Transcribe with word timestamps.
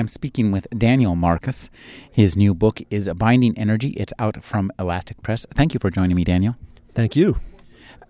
I'm 0.00 0.08
speaking 0.08 0.50
with 0.50 0.66
Daniel 0.70 1.14
Marcus. 1.14 1.68
His 2.10 2.34
new 2.34 2.54
book 2.54 2.80
is 2.88 3.06
Binding 3.18 3.56
Energy. 3.58 3.90
It's 3.90 4.14
out 4.18 4.42
from 4.42 4.72
Elastic 4.78 5.22
Press. 5.22 5.44
Thank 5.52 5.74
you 5.74 5.78
for 5.78 5.90
joining 5.90 6.16
me, 6.16 6.24
Daniel. 6.24 6.56
Thank 6.88 7.16
you. 7.16 7.38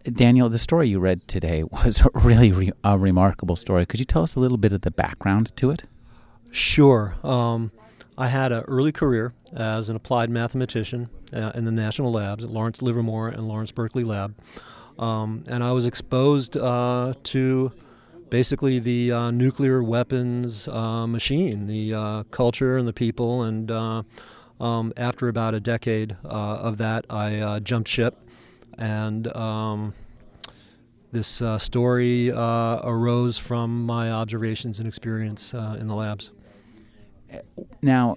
Daniel, 0.04 0.48
the 0.48 0.56
story 0.56 0.88
you 0.88 1.00
read 1.00 1.26
today 1.26 1.64
was 1.84 2.00
really 2.14 2.52
re- 2.52 2.70
a 2.84 2.96
remarkable 2.96 3.56
story. 3.56 3.86
Could 3.86 3.98
you 3.98 4.06
tell 4.06 4.22
us 4.22 4.36
a 4.36 4.40
little 4.40 4.56
bit 4.56 4.72
of 4.72 4.82
the 4.82 4.92
background 4.92 5.50
to 5.56 5.70
it? 5.70 5.82
Sure. 6.52 7.16
Um, 7.24 7.72
I 8.16 8.28
had 8.28 8.52
an 8.52 8.62
early 8.68 8.92
career 8.92 9.34
as 9.52 9.88
an 9.88 9.96
applied 9.96 10.30
mathematician 10.30 11.10
uh, 11.32 11.50
in 11.56 11.64
the 11.64 11.72
national 11.72 12.12
labs 12.12 12.44
at 12.44 12.50
Lawrence 12.50 12.82
Livermore 12.82 13.30
and 13.30 13.48
Lawrence 13.48 13.72
Berkeley 13.72 14.04
Lab. 14.04 14.36
Um, 14.96 15.42
and 15.48 15.64
I 15.64 15.72
was 15.72 15.86
exposed 15.86 16.56
uh, 16.56 17.14
to 17.24 17.72
basically 18.30 18.78
the 18.78 19.12
uh, 19.12 19.30
nuclear 19.30 19.82
weapons 19.82 20.68
uh, 20.68 21.06
machine, 21.06 21.66
the 21.66 21.94
uh, 21.94 22.22
culture 22.30 22.78
and 22.78 22.88
the 22.88 22.92
people. 22.92 23.42
And 23.42 23.70
uh, 23.70 24.02
um, 24.60 24.92
after 24.96 25.28
about 25.28 25.54
a 25.54 25.60
decade 25.60 26.16
uh, 26.24 26.28
of 26.28 26.78
that, 26.78 27.04
I 27.10 27.38
uh, 27.38 27.60
jumped 27.60 27.88
ship. 27.88 28.16
And 28.78 29.34
um, 29.36 29.94
this 31.12 31.42
story 31.58 32.30
arose 32.30 33.36
from 33.36 33.84
my 33.84 34.10
observations 34.10 34.78
and 34.78 34.88
experience 34.88 35.52
in 35.52 35.88
the 35.88 35.94
labs. 35.94 36.30
Now, 37.82 38.16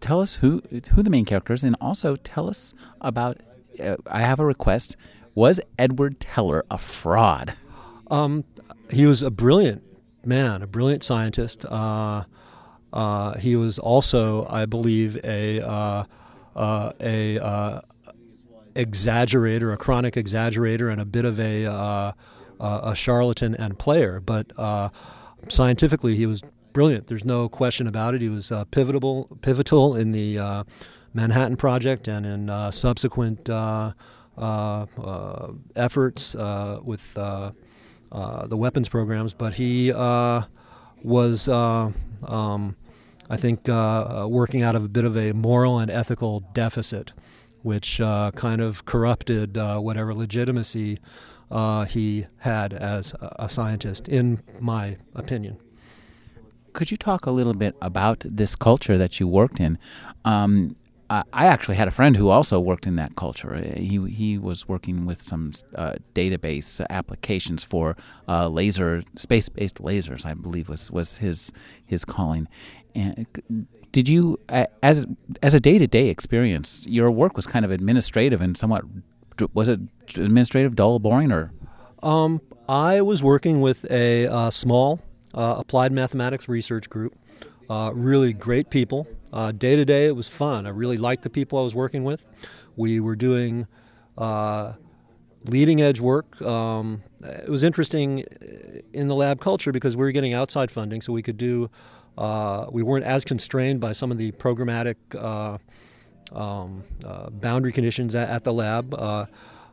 tell 0.00 0.20
us 0.20 0.36
who 0.36 0.62
who 0.92 1.02
the 1.02 1.10
main 1.10 1.24
character 1.24 1.52
is, 1.52 1.64
and 1.64 1.76
also 1.80 2.16
tell 2.16 2.48
us 2.48 2.72
about. 3.00 3.40
I 4.06 4.20
have 4.20 4.38
a 4.38 4.46
request. 4.46 4.96
Was 5.34 5.60
Edward 5.78 6.20
Teller 6.20 6.64
a 6.70 6.78
fraud? 6.78 7.54
Um, 8.12 8.44
he 8.90 9.06
was 9.06 9.22
a 9.22 9.30
brilliant 9.30 9.82
man, 10.22 10.62
a 10.62 10.66
brilliant 10.66 11.02
scientist. 11.02 11.64
Uh, 11.64 12.24
uh, 12.92 13.38
he 13.38 13.56
was 13.56 13.78
also, 13.78 14.46
I 14.50 14.66
believe, 14.66 15.16
a 15.24 15.60
uh, 15.62 16.04
uh 16.54 16.92
a 17.00 17.38
uh, 17.38 17.80
exaggerator, 18.74 19.72
a 19.72 19.78
chronic 19.78 20.14
exaggerator, 20.14 20.92
and 20.92 21.00
a 21.00 21.06
bit 21.06 21.24
of 21.24 21.40
a 21.40 21.64
uh, 21.64 22.12
a 22.60 22.94
charlatan 22.94 23.54
and 23.54 23.78
player. 23.78 24.20
But 24.20 24.52
scientifically, 25.48 26.14
he 26.14 26.26
was 26.26 26.42
brilliant. 26.74 27.06
There's 27.06 27.24
no 27.24 27.48
question 27.48 27.86
about 27.86 28.14
it. 28.14 28.20
He 28.20 28.28
was 28.28 28.52
pivotal 28.70 29.38
pivotal 29.40 29.96
in 29.96 30.12
the 30.12 30.66
Manhattan 31.14 31.56
Project 31.56 32.08
and 32.08 32.26
in 32.26 32.72
subsequent 32.72 33.48
efforts 35.74 36.36
with 36.84 37.18
uh, 38.12 38.46
the 38.46 38.56
weapons 38.56 38.88
programs, 38.88 39.32
but 39.32 39.54
he 39.54 39.90
uh, 39.92 40.42
was, 41.02 41.48
uh, 41.48 41.90
um, 42.24 42.76
I 43.30 43.36
think, 43.38 43.68
uh, 43.68 44.26
working 44.28 44.62
out 44.62 44.76
of 44.76 44.84
a 44.84 44.88
bit 44.88 45.04
of 45.04 45.16
a 45.16 45.32
moral 45.32 45.78
and 45.78 45.90
ethical 45.90 46.40
deficit, 46.52 47.12
which 47.62 47.98
kind 47.98 48.60
of 48.60 48.84
corrupted 48.84 49.56
whatever 49.56 50.14
legitimacy 50.14 50.98
he 51.88 52.26
had 52.38 52.72
as 52.74 53.14
a 53.20 53.48
scientist, 53.48 54.08
in 54.08 54.42
my 54.60 54.98
opinion. 55.14 55.56
Could 56.74 56.90
you 56.90 56.96
talk 56.96 57.26
a 57.26 57.30
little 57.30 57.54
bit 57.54 57.76
about 57.82 58.20
this 58.20 58.56
culture 58.56 58.96
that 58.98 59.20
you 59.20 59.28
worked 59.28 59.60
in? 59.60 59.78
Um, 60.24 60.74
I 61.32 61.46
actually 61.46 61.76
had 61.76 61.88
a 61.88 61.90
friend 61.90 62.16
who 62.16 62.28
also 62.30 62.58
worked 62.58 62.86
in 62.86 62.96
that 62.96 63.16
culture. 63.16 63.54
Uh, 63.54 63.78
he 63.78 63.98
he 64.08 64.38
was 64.38 64.68
working 64.68 65.04
with 65.04 65.20
some 65.22 65.52
uh, 65.74 65.94
database 66.14 66.84
applications 66.88 67.64
for 67.64 67.96
uh, 68.28 68.48
laser 68.48 69.02
space 69.16 69.48
based 69.48 69.76
lasers. 69.76 70.24
I 70.24 70.34
believe 70.34 70.68
was 70.68 70.90
was 70.90 71.18
his 71.18 71.52
his 71.84 72.04
calling. 72.04 72.48
And 72.94 73.26
did 73.92 74.08
you, 74.08 74.38
as 74.48 75.06
as 75.42 75.54
a 75.54 75.60
day 75.60 75.76
to 75.78 75.86
day 75.86 76.08
experience, 76.08 76.86
your 76.88 77.10
work 77.10 77.36
was 77.36 77.46
kind 77.46 77.64
of 77.64 77.70
administrative 77.70 78.40
and 78.40 78.56
somewhat 78.56 78.84
was 79.54 79.68
it 79.68 79.80
administrative, 80.16 80.76
dull, 80.76 80.98
boring, 80.98 81.32
or? 81.32 81.52
Um, 82.02 82.40
I 82.68 83.00
was 83.00 83.22
working 83.22 83.60
with 83.60 83.90
a 83.90 84.26
uh, 84.26 84.50
small 84.50 85.00
uh, 85.34 85.56
applied 85.58 85.92
mathematics 85.92 86.48
research 86.48 86.88
group. 86.90 87.16
Uh, 87.70 87.90
really 87.94 88.32
great 88.32 88.68
people 88.70 89.06
Day 89.32 89.76
to 89.76 89.84
day, 89.84 90.06
it 90.06 90.16
was 90.16 90.28
fun. 90.28 90.66
I 90.66 90.70
really 90.70 90.98
liked 90.98 91.22
the 91.22 91.30
people 91.30 91.58
I 91.58 91.62
was 91.62 91.74
working 91.74 92.04
with. 92.04 92.26
We 92.76 93.00
were 93.00 93.16
doing 93.16 93.66
uh, 94.18 94.74
leading 95.46 95.80
edge 95.80 96.00
work. 96.00 96.40
Um, 96.42 97.02
it 97.22 97.48
was 97.48 97.62
interesting 97.62 98.24
in 98.92 99.08
the 99.08 99.14
lab 99.14 99.40
culture 99.40 99.72
because 99.72 99.96
we 99.96 100.04
were 100.04 100.12
getting 100.12 100.34
outside 100.34 100.70
funding, 100.70 101.00
so 101.00 101.12
we 101.12 101.22
could 101.22 101.38
do. 101.38 101.70
Uh, 102.18 102.66
we 102.70 102.82
weren't 102.82 103.06
as 103.06 103.24
constrained 103.24 103.80
by 103.80 103.92
some 103.92 104.12
of 104.12 104.18
the 104.18 104.32
programmatic 104.32 104.96
uh, 105.18 105.56
um, 106.38 106.84
uh, 107.04 107.30
boundary 107.30 107.72
conditions 107.72 108.14
at, 108.14 108.28
at 108.28 108.44
the 108.44 108.52
lab. 108.52 108.94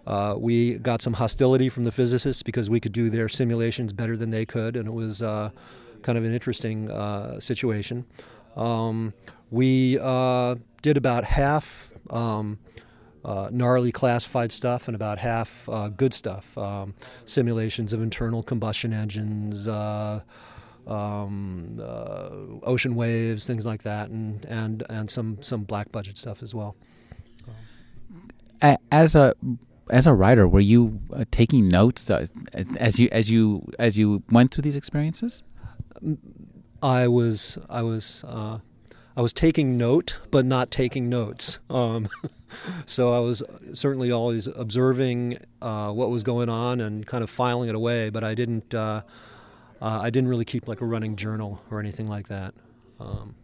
Uh, 0.06 0.10
uh, 0.10 0.36
we 0.38 0.78
got 0.78 1.02
some 1.02 1.14
hostility 1.14 1.70
from 1.70 1.84
the 1.84 1.92
physicists 1.92 2.44
because 2.44 2.70
we 2.70 2.80
could 2.80 2.94
do 2.94 3.10
their 3.10 3.30
simulations 3.30 3.94
better 3.94 4.18
than 4.18 4.32
they 4.32 4.46
could, 4.46 4.76
and 4.76 4.88
it 4.88 4.92
was 4.92 5.22
kind 5.22 6.18
of 6.18 6.24
an 6.24 6.34
interesting 6.34 6.90
situation. 7.40 8.06
Um, 8.56 9.14
we 9.52 9.98
uh, 10.00 10.56
did 10.82 10.98
about 10.98 11.24
half 11.24 11.92
um, 12.10 12.60
uh, 13.24 13.50
gnarly 13.52 13.92
classified 13.92 14.52
stuff 14.52 14.88
and 14.88 14.96
about 14.96 15.20
half 15.20 15.68
uh, 15.70 15.90
good 15.90 16.14
stuff. 16.14 16.58
Um, 16.58 16.94
simulations 17.26 17.94
of 17.94 18.02
internal 18.02 18.44
combustion 18.44 18.94
engines, 18.94 19.68
uh, 19.68 20.22
um, 20.88 21.80
uh, 21.82 22.30
ocean 22.64 22.96
waves, 22.96 23.46
things 23.46 23.66
like 23.66 23.84
that, 23.84 24.10
and, 24.10 24.46
and, 24.46 24.84
and 24.90 25.10
some, 25.10 25.42
some 25.42 25.64
black 25.64 25.92
budget 25.92 26.18
stuff 26.18 26.42
as 26.42 26.54
well. 26.54 26.76
As 28.92 29.16
a 29.16 29.36
as 29.90 30.08
a 30.08 30.14
writer, 30.14 30.48
were 30.48 30.60
you 30.60 31.00
uh, 31.14 31.26
taking 31.32 31.68
notes 31.68 32.10
as 32.10 33.00
you 33.00 33.10
as 33.12 33.30
you 33.30 33.70
as 33.78 33.98
you 33.98 34.24
went 34.30 34.54
through 34.54 34.64
these 34.64 34.76
experiences? 34.76 35.44
I 36.82 37.08
was 37.08 37.58
I 37.70 37.82
was 37.84 38.24
I 39.20 39.22
was 39.22 39.34
taking 39.34 39.78
note, 39.78 40.20
but 40.32 40.46
not 40.46 40.72
taking 40.72 41.10
notes. 41.10 41.60
Um, 41.70 42.08
so 42.86 43.14
I 43.14 43.20
was 43.20 43.44
certainly 43.74 44.12
always 44.12 44.48
observing 44.48 45.40
uh, 45.62 45.92
what 45.92 46.10
was 46.10 46.24
going 46.24 46.48
on 46.48 46.80
and 46.80 47.06
kind 47.06 47.22
of 47.22 47.30
filing 47.30 47.68
it 47.68 47.76
away. 47.76 48.10
But 48.10 48.24
I 48.24 48.34
didn't. 48.34 48.74
Uh, 48.74 49.02
uh, 49.82 50.00
I 50.02 50.10
didn't 50.10 50.30
really 50.30 50.46
keep 50.46 50.68
like 50.68 50.80
a 50.80 50.86
running 50.86 51.16
journal 51.16 51.62
or 51.70 51.80
anything 51.82 52.08
like 52.08 52.30
that. 52.30 52.54
Um, 53.00 53.36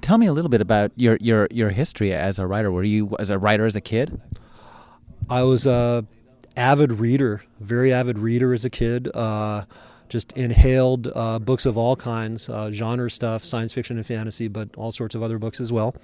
Tell 0.00 0.18
me 0.18 0.26
a 0.26 0.32
little 0.32 0.48
bit 0.48 0.60
about 0.60 0.92
your, 0.96 1.18
your, 1.20 1.48
your 1.50 1.70
history 1.70 2.12
as 2.12 2.38
a 2.38 2.46
writer. 2.46 2.70
Were 2.70 2.84
you 2.84 3.08
as 3.18 3.30
a 3.30 3.38
writer 3.38 3.66
as 3.66 3.74
a 3.74 3.80
kid? 3.80 4.20
I 5.28 5.42
was 5.42 5.66
a 5.66 6.04
avid 6.56 6.92
reader, 6.92 7.42
very 7.60 7.92
avid 7.92 8.18
reader 8.18 8.52
as 8.52 8.64
a 8.64 8.70
kid. 8.70 9.14
Uh, 9.14 9.64
just 10.08 10.32
inhaled 10.32 11.10
uh, 11.14 11.38
books 11.38 11.66
of 11.66 11.76
all 11.78 11.96
kinds, 11.96 12.48
uh, 12.48 12.70
genre 12.70 13.10
stuff, 13.10 13.44
science 13.44 13.72
fiction 13.72 13.96
and 13.96 14.06
fantasy, 14.06 14.48
but 14.48 14.68
all 14.76 14.92
sorts 14.92 15.14
of 15.14 15.22
other 15.22 15.38
books 15.38 15.60
as 15.60 15.72
well. 15.72 15.96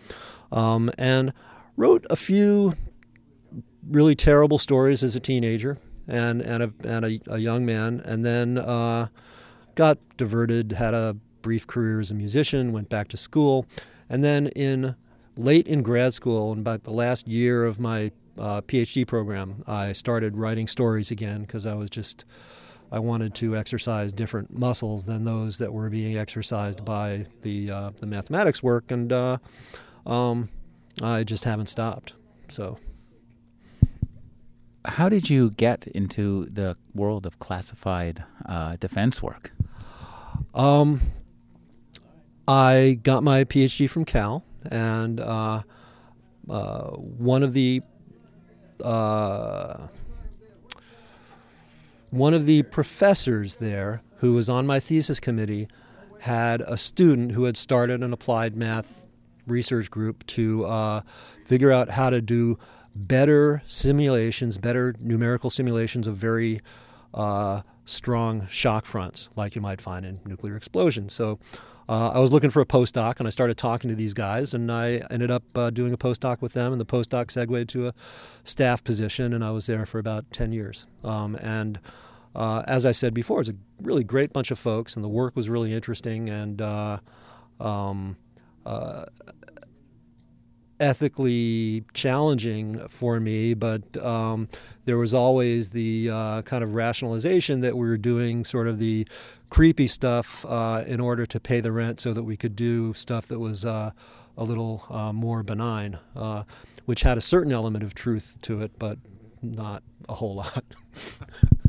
Um, 0.51 0.91
and 0.99 1.33
wrote 1.77 2.07
a 2.11 2.17
few 2.17 2.75
really 3.89 4.15
terrible 4.15 4.59
stories 4.59 5.05
as 5.05 5.15
a 5.15 5.21
teenager 5.21 5.79
and, 6.09 6.41
and, 6.41 6.63
a, 6.63 6.73
and 6.85 7.05
a, 7.05 7.21
a 7.27 7.39
young 7.39 7.65
man, 7.65 8.01
and 8.05 8.25
then 8.25 8.59
uh, 8.59 9.09
got 9.75 9.99
diverted, 10.17 10.73
had 10.73 10.95
a 10.95 11.17
brief 11.43 11.67
career 11.67 12.01
as 12.01 12.11
a 12.11 12.15
musician, 12.15 12.73
went 12.73 12.89
back 12.89 13.09
to 13.09 13.17
school, 13.17 13.67
and 14.09 14.25
then 14.25 14.49
in 14.49 14.97
late 15.41 15.67
in 15.67 15.83
grad 15.83 16.15
school, 16.15 16.53
in 16.53 16.61
about 16.61 16.85
the 16.85 16.93
last 16.93 17.27
year 17.27 17.65
of 17.65 17.81
my 17.81 18.13
uh, 18.39 18.61
PhD 18.63 19.07
program, 19.07 19.63
I 19.67 19.93
started 19.93 20.37
writing 20.37 20.69
stories 20.69 21.11
again 21.11 21.43
because 21.43 21.67
I 21.67 21.75
was 21.75 21.91
just 21.91 22.25
I 22.93 22.99
wanted 22.99 23.35
to 23.37 23.57
exercise 23.57 24.13
different 24.13 24.57
muscles 24.57 25.07
than 25.07 25.25
those 25.25 25.59
that 25.59 25.73
were 25.73 25.89
being 25.91 26.17
exercised 26.17 26.85
by 26.85 27.27
the 27.43 27.71
uh, 27.71 27.91
the 27.99 28.07
mathematics 28.07 28.63
work, 28.63 28.91
and 28.91 29.13
uh, 29.13 29.39
um, 30.07 30.49
I 31.03 31.25
just 31.25 31.45
haven't 31.45 31.69
stopped. 31.69 32.15
So, 32.49 32.79
how 34.85 35.09
did 35.09 35.31
you 35.31 35.51
get 35.51 35.87
into 35.87 36.47
the 36.47 36.77
world 36.95 37.27
of 37.27 37.39
classified 37.39 38.25
uh, 38.47 38.77
defense 38.77 39.23
work? 39.23 39.53
Um, 40.53 41.01
I 42.49 42.99
got 43.03 43.23
my 43.23 43.45
PhD 43.45 43.89
from 43.89 44.05
Cal, 44.05 44.45
and 44.71 45.21
uh, 45.21 45.63
uh, 46.49 46.91
one 46.91 47.43
of 47.43 47.55
the 47.55 47.83
uh, 48.83 49.89
one 52.11 52.35
of 52.35 52.47
the 52.47 52.63
professors 52.65 53.57
there 53.57 54.03
who 54.17 54.33
was 54.33 54.49
on 54.49 54.67
my 54.67 54.81
thesis 54.81 55.21
committee 55.21 55.69
had 56.21 56.61
a 56.63 56.77
student 56.77 57.33
who 57.33 57.45
had 57.45 57.57
started 57.57 58.03
an 58.03 58.13
applied 58.13 58.57
math 58.57 59.07
research 59.47 59.91
group 59.91 60.27
to 60.27 60.65
uh, 60.67 61.01
figure 61.45 61.73
out 61.73 61.91
how 61.91 62.11
to 62.11 62.21
do 62.21 62.59
better 62.95 63.63
simulations, 63.67 64.59
better 64.59 64.95
numerical 65.01 65.51
simulations 65.51 66.07
of 66.07 66.17
very 66.17 66.61
uh, 67.15 67.63
strong 67.85 68.47
shock 68.49 68.85
fronts, 68.85 69.29
like 69.37 69.55
you 69.55 69.61
might 69.61 69.81
find 69.81 70.05
in 70.05 70.21
nuclear 70.25 70.57
explosions. 70.57 71.13
So 71.13 71.39
uh, 71.91 72.13
I 72.15 72.21
was 72.21 72.33
looking 72.33 72.51
for 72.51 72.61
a 72.61 72.67
postdoc, 72.67 73.19
and 73.19 73.27
I 73.27 73.31
started 73.31 73.59
talking 73.59 73.91
to 73.91 73.97
these 73.97 74.15
guys, 74.15 74.55
and 74.55 74.71
I 74.71 75.03
ended 75.11 75.29
up 75.29 75.43
uh, 75.59 75.71
doing 75.71 75.93
a 75.93 75.99
postdoc 75.99 76.41
with 76.41 76.53
them, 76.53 76.71
and 76.71 76.81
the 76.81 76.87
postdoc 76.87 77.33
segued 77.33 77.69
to 77.71 77.89
a 77.89 77.95
staff 78.45 78.85
position, 78.85 79.33
and 79.33 79.45
I 79.45 79.51
was 79.51 79.67
there 79.67 79.85
for 79.85 79.99
about 79.99 80.31
10 80.31 80.53
years. 80.53 80.87
Um, 81.03 81.35
and 81.35 81.81
uh, 82.33 82.63
as 82.69 82.87
I 82.87 82.93
said 82.93 83.13
before, 83.13 83.41
it's 83.41 83.51
a 83.51 83.57
really 83.83 84.05
great 84.05 84.33
bunch 84.33 84.53
of 84.53 84.59
folks, 84.61 84.95
and 84.95 85.05
the 85.05 85.09
work 85.09 85.35
was 85.35 85.51
really 85.51 85.75
interesting, 85.75 86.29
and 86.29 86.63
uh, 86.63 86.99
um, 87.59 88.17
uh, 88.65 89.07
ethically 90.81 91.85
challenging 91.93 92.89
for 92.89 93.21
me, 93.21 93.55
but 93.55 93.97
um, 93.99 94.49
there 94.87 94.97
was 94.97 95.15
always 95.15 95.71
the 95.71 96.11
uh, 96.11 96.43
kind 96.43 96.65
of 96.65 96.75
rationalization 96.75 97.61
that 97.61 97.77
we 97.77 97.87
were 97.87 97.99
doing 97.99 98.45
sort 98.45 98.67
of 98.67 98.79
the 98.79 99.07
creepy 99.51 99.87
stuff 99.87 100.45
uh, 100.49 100.83
in 100.87 101.01
order 101.01 101.27
to 101.27 101.39
pay 101.39 101.61
the 101.61 101.71
rent 101.71 102.01
so 102.01 102.13
that 102.13 102.23
we 102.23 102.37
could 102.37 102.57
do 102.57 102.95
stuff 102.95 103.27
that 103.27 103.39
was 103.39 103.65
uh, 103.65 103.91
a 104.37 104.45
little 104.45 104.85
uh, 104.89 105.13
more 105.13 105.43
benign, 105.43 105.99
uh, 106.17 106.45
which 106.87 107.03
had 107.03 107.19
a 107.19 107.21
certain 107.21 107.53
element 107.53 107.85
of 107.85 107.95
truth 107.95 108.39
to 108.43 108.63
it, 108.63 108.73
but 108.79 108.99
not 109.43 109.83
a 110.09 110.15
whole 110.15 110.35
lot. 110.35 110.65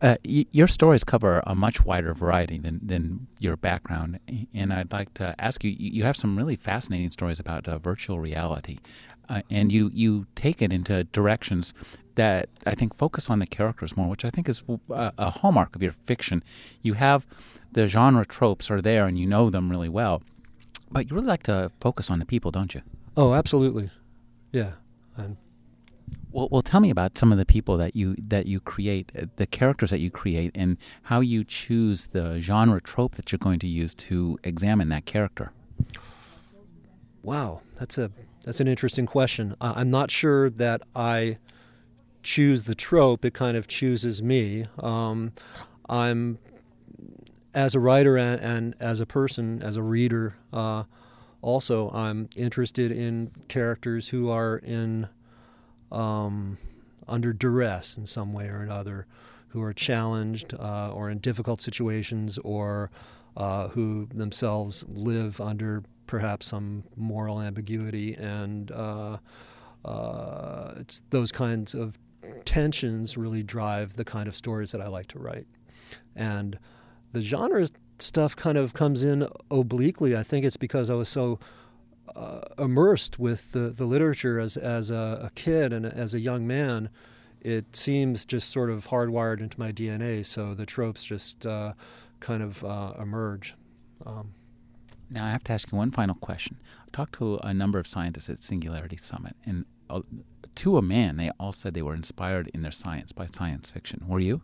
Uh, 0.00 0.16
your 0.24 0.68
stories 0.68 1.02
cover 1.02 1.42
a 1.44 1.56
much 1.56 1.84
wider 1.84 2.14
variety 2.14 2.56
than, 2.56 2.78
than 2.80 3.26
your 3.40 3.56
background, 3.56 4.20
and 4.54 4.72
I'd 4.72 4.92
like 4.92 5.12
to 5.14 5.34
ask 5.40 5.64
you. 5.64 5.74
You 5.76 6.04
have 6.04 6.16
some 6.16 6.36
really 6.36 6.54
fascinating 6.54 7.10
stories 7.10 7.40
about 7.40 7.66
uh, 7.66 7.78
virtual 7.78 8.20
reality, 8.20 8.78
uh, 9.28 9.42
and 9.50 9.72
you 9.72 9.90
you 9.92 10.26
take 10.36 10.62
it 10.62 10.72
into 10.72 11.02
directions 11.04 11.74
that 12.14 12.48
I 12.64 12.76
think 12.76 12.94
focus 12.94 13.28
on 13.28 13.40
the 13.40 13.46
characters 13.46 13.96
more, 13.96 14.08
which 14.08 14.24
I 14.24 14.30
think 14.30 14.48
is 14.48 14.62
a, 14.68 14.92
uh, 14.92 15.10
a 15.18 15.30
hallmark 15.30 15.74
of 15.74 15.82
your 15.82 15.92
fiction. 16.06 16.44
You 16.80 16.92
have 16.94 17.26
the 17.72 17.88
genre 17.88 18.24
tropes 18.24 18.70
are 18.70 18.80
there, 18.80 19.04
and 19.06 19.18
you 19.18 19.26
know 19.26 19.50
them 19.50 19.68
really 19.68 19.88
well, 19.88 20.22
but 20.92 21.10
you 21.10 21.16
really 21.16 21.26
like 21.26 21.42
to 21.44 21.72
focus 21.80 22.08
on 22.08 22.20
the 22.20 22.26
people, 22.26 22.52
don't 22.52 22.72
you? 22.72 22.82
Oh, 23.16 23.34
absolutely, 23.34 23.90
yeah. 24.52 24.74
And 25.16 25.38
well, 26.30 26.48
well, 26.50 26.62
tell 26.62 26.80
me 26.80 26.90
about 26.90 27.16
some 27.16 27.32
of 27.32 27.38
the 27.38 27.46
people 27.46 27.76
that 27.78 27.96
you 27.96 28.14
that 28.18 28.46
you 28.46 28.60
create, 28.60 29.10
uh, 29.18 29.26
the 29.36 29.46
characters 29.46 29.90
that 29.90 30.00
you 30.00 30.10
create, 30.10 30.50
and 30.54 30.76
how 31.04 31.20
you 31.20 31.44
choose 31.44 32.08
the 32.08 32.38
genre 32.38 32.80
trope 32.80 33.14
that 33.14 33.32
you're 33.32 33.38
going 33.38 33.58
to 33.60 33.66
use 33.66 33.94
to 33.94 34.38
examine 34.44 34.88
that 34.90 35.06
character. 35.06 35.52
Wow, 37.22 37.62
that's 37.76 37.96
a 37.98 38.10
that's 38.44 38.60
an 38.60 38.68
interesting 38.68 39.06
question. 39.06 39.56
Uh, 39.60 39.74
I'm 39.76 39.90
not 39.90 40.10
sure 40.10 40.50
that 40.50 40.82
I 40.94 41.38
choose 42.22 42.64
the 42.64 42.74
trope; 42.74 43.24
it 43.24 43.34
kind 43.34 43.56
of 43.56 43.66
chooses 43.66 44.22
me. 44.22 44.66
Um, 44.78 45.32
I'm 45.88 46.38
as 47.54 47.74
a 47.74 47.80
writer 47.80 48.16
and, 48.18 48.40
and, 48.40 48.74
as 48.78 49.00
a 49.00 49.06
person, 49.06 49.62
as 49.62 49.76
a 49.76 49.82
reader. 49.82 50.36
Uh, 50.52 50.84
also, 51.40 51.90
I'm 51.90 52.28
interested 52.36 52.92
in 52.92 53.30
characters 53.48 54.08
who 54.08 54.28
are 54.28 54.58
in 54.58 55.08
um, 55.90 56.58
under 57.06 57.32
duress 57.32 57.96
in 57.96 58.06
some 58.06 58.32
way 58.32 58.48
or 58.48 58.60
another, 58.60 59.06
who 59.48 59.62
are 59.62 59.72
challenged 59.72 60.54
uh, 60.54 60.90
or 60.92 61.10
in 61.10 61.18
difficult 61.18 61.60
situations 61.60 62.38
or 62.38 62.90
uh, 63.36 63.68
who 63.68 64.06
themselves 64.12 64.84
live 64.88 65.40
under 65.40 65.82
perhaps 66.06 66.46
some 66.46 66.84
moral 66.96 67.40
ambiguity. 67.40 68.14
And 68.14 68.70
uh, 68.70 69.18
uh 69.84 70.74
it's 70.76 71.02
those 71.10 71.30
kinds 71.30 71.74
of 71.74 71.98
tensions 72.44 73.16
really 73.16 73.42
drive 73.42 73.96
the 73.96 74.04
kind 74.04 74.28
of 74.28 74.36
stories 74.36 74.72
that 74.72 74.80
I 74.80 74.88
like 74.88 75.06
to 75.08 75.18
write. 75.18 75.46
And 76.16 76.58
the 77.12 77.20
genre 77.20 77.66
stuff 77.98 78.36
kind 78.36 78.58
of 78.58 78.74
comes 78.74 79.02
in 79.02 79.26
obliquely. 79.50 80.16
I 80.16 80.22
think 80.22 80.44
it's 80.44 80.56
because 80.56 80.90
I 80.90 80.94
was 80.94 81.08
so 81.08 81.38
uh, 82.14 82.40
immersed 82.58 83.18
with 83.18 83.52
the, 83.52 83.70
the 83.70 83.84
literature 83.84 84.38
as, 84.38 84.56
as 84.56 84.90
a, 84.90 85.20
a, 85.24 85.30
kid 85.34 85.72
and 85.72 85.86
as 85.86 86.14
a 86.14 86.20
young 86.20 86.46
man, 86.46 86.90
it 87.40 87.76
seems 87.76 88.24
just 88.24 88.50
sort 88.50 88.70
of 88.70 88.88
hardwired 88.88 89.40
into 89.40 89.58
my 89.58 89.72
DNA. 89.72 90.24
So 90.24 90.54
the 90.54 90.66
tropes 90.66 91.04
just 91.04 91.46
uh, 91.46 91.72
kind 92.20 92.42
of 92.42 92.64
uh, 92.64 92.94
emerge. 93.00 93.54
Um, 94.04 94.34
now, 95.10 95.26
I 95.26 95.30
have 95.30 95.44
to 95.44 95.52
ask 95.52 95.72
you 95.72 95.78
one 95.78 95.90
final 95.90 96.14
question. 96.16 96.58
I've 96.82 96.92
talked 96.92 97.14
to 97.14 97.36
a 97.36 97.54
number 97.54 97.78
of 97.78 97.86
scientists 97.86 98.28
at 98.28 98.38
Singularity 98.38 98.96
Summit, 98.96 99.36
and 99.44 99.64
uh, 99.88 100.02
to 100.56 100.76
a 100.76 100.82
man, 100.82 101.16
they 101.16 101.30
all 101.40 101.52
said 101.52 101.72
they 101.72 101.82
were 101.82 101.94
inspired 101.94 102.50
in 102.52 102.62
their 102.62 102.72
science 102.72 103.12
by 103.12 103.26
science 103.26 103.70
fiction. 103.70 104.04
Were 104.06 104.20
you? 104.20 104.42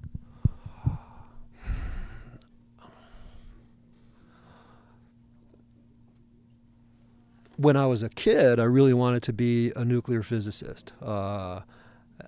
When 7.57 7.77
I 7.77 7.87
was 7.87 8.03
a 8.03 8.09
kid, 8.09 8.59
I 8.59 8.65
really 8.65 8.95
wanted 8.95 9.23
to 9.25 9.33
be 9.33 9.73
a 9.77 9.85
nuclear 9.85 10.23
physicist. 10.23 10.93
Uh, 11.03 11.61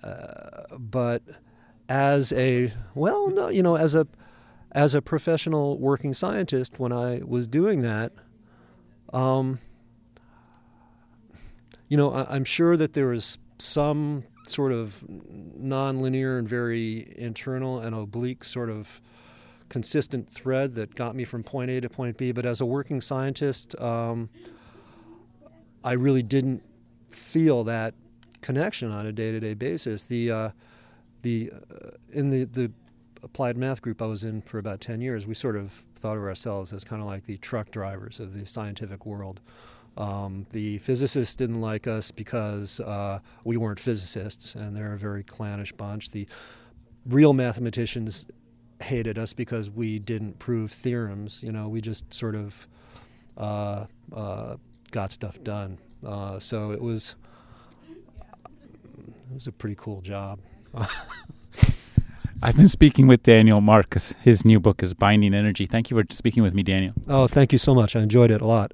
uh, 0.03 0.63
but 0.77 1.21
as 1.89 2.33
a 2.33 2.73
well, 2.95 3.29
no, 3.29 3.49
you 3.49 3.63
know, 3.63 3.77
as 3.77 3.95
a 3.95 4.07
as 4.71 4.93
a 4.93 5.01
professional 5.01 5.77
working 5.77 6.13
scientist, 6.13 6.79
when 6.79 6.91
I 6.91 7.21
was 7.25 7.47
doing 7.47 7.81
that, 7.81 8.11
um, 9.13 9.59
you 11.87 11.97
know, 11.97 12.11
I, 12.11 12.35
am 12.35 12.43
sure 12.43 12.77
that 12.77 12.93
there 12.93 13.07
was 13.07 13.37
some 13.57 14.23
sort 14.47 14.71
of 14.71 15.03
nonlinear 15.09 16.37
and 16.37 16.47
very 16.47 17.13
internal 17.17 17.79
and 17.79 17.95
oblique 17.95 18.43
sort 18.43 18.69
of 18.69 19.01
consistent 19.69 20.29
thread 20.29 20.75
that 20.75 20.95
got 20.95 21.15
me 21.15 21.25
from 21.25 21.43
point 21.43 21.71
A 21.71 21.81
to 21.81 21.89
point 21.89 22.17
B. 22.17 22.31
But 22.31 22.45
as 22.45 22.61
a 22.61 22.65
working 22.65 23.01
scientist, 23.01 23.79
um, 23.81 24.29
I 25.83 25.93
really 25.93 26.23
didn't 26.23 26.63
feel 27.09 27.63
that 27.65 27.93
connection 28.41 28.91
on 28.91 29.05
a 29.05 29.11
day-to-day 29.11 29.53
basis. 29.53 30.03
The 30.03 30.31
uh, 30.31 30.49
the 31.21 31.51
uh, 31.53 31.89
in 32.11 32.29
the 32.29 32.43
the 32.45 32.71
applied 33.23 33.57
math 33.57 33.81
group 33.81 34.01
I 34.01 34.05
was 34.05 34.23
in 34.23 34.41
for 34.41 34.59
about 34.59 34.81
ten 34.81 35.01
years, 35.01 35.25
we 35.25 35.33
sort 35.33 35.55
of 35.55 35.71
thought 35.95 36.17
of 36.17 36.23
ourselves 36.23 36.73
as 36.73 36.83
kind 36.83 37.01
of 37.01 37.07
like 37.07 37.25
the 37.25 37.37
truck 37.37 37.71
drivers 37.71 38.19
of 38.19 38.33
the 38.37 38.45
scientific 38.45 39.05
world. 39.05 39.41
Um, 39.97 40.45
the 40.51 40.77
physicists 40.77 41.35
didn't 41.35 41.59
like 41.59 41.87
us 41.87 42.11
because 42.11 42.79
uh, 42.79 43.19
we 43.43 43.57
weren't 43.57 43.79
physicists, 43.79 44.53
and 44.53 44.77
they're 44.77 44.93
a 44.93 44.97
very 44.97 45.23
clannish 45.23 45.71
bunch. 45.71 46.11
The 46.11 46.27
real 47.07 47.33
mathematicians 47.33 48.27
hated 48.79 49.17
us 49.17 49.33
because 49.33 49.71
we 49.71 49.97
didn't 49.97 50.37
prove 50.37 50.71
theorems. 50.71 51.43
You 51.43 51.51
know, 51.51 51.67
we 51.67 51.81
just 51.81 52.13
sort 52.13 52.35
of 52.35 52.67
uh, 53.37 53.85
uh, 54.15 54.57
got 54.91 55.11
stuff 55.11 55.43
done. 55.43 55.77
Uh, 56.05 56.39
so 56.39 56.71
it 56.71 56.81
was 56.81 57.15
it 59.29 59.33
was 59.33 59.47
a 59.47 59.51
pretty 59.51 59.75
cool 59.77 60.01
job. 60.01 60.39
I've 62.41 62.55
been 62.55 62.67
speaking 62.67 63.07
with 63.07 63.23
Daniel 63.23 63.61
Marcus. 63.61 64.13
His 64.21 64.45
new 64.45 64.59
book 64.59 64.83
is 64.83 64.93
Binding 64.93 65.33
Energy. 65.33 65.65
Thank 65.65 65.89
you 65.89 65.99
for 65.99 66.05
speaking 66.13 66.43
with 66.43 66.53
me, 66.53 66.61
Daniel. 66.61 66.93
Oh, 67.07 67.27
thank 67.27 67.51
you 67.51 67.57
so 67.57 67.73
much. 67.73 67.95
I 67.95 68.01
enjoyed 68.01 68.29
it 68.29 68.41
a 68.41 68.45
lot. 68.45 68.73